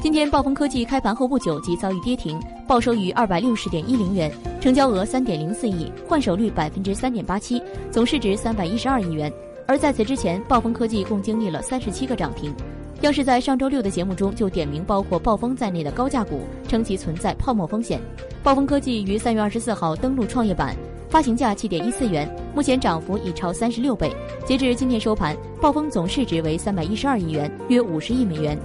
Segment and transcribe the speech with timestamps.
[0.00, 7.60] 今天暴风科技开盘后不久即遭遇跌停报收于二百六十点一零元成交额三点零四亿换手率百分之三点八七
[7.90, 9.32] 总市值三百一十二亿元。
[9.66, 12.54] 而在此之前暴风科技共经历了三十七个涨停。
[13.00, 18.00] 央视在上周六的节目中就点名包括暴风在内的高价股称其存在泡沫风险。
[18.40, 20.76] 暴风科技于三月二十四号登陆创业板
[21.10, 24.14] 发行价七点一四元目前涨幅已超三十六倍。
[24.46, 28.56] 截至今天收盘暴风总市值为三百一十二亿元约五十亿美元。